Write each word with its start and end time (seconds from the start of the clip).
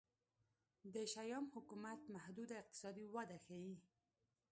د 0.93 0.95
شیام 1.13 1.45
حکومت 1.55 1.99
محدوده 2.15 2.55
اقتصادي 2.61 3.05
وده 3.15 3.37
ښيي. 3.45 3.75